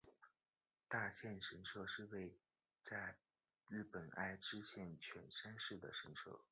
[0.87, 2.35] 大县神社是位
[2.83, 3.15] 在
[3.67, 6.39] 日本爱知县犬山市的神社。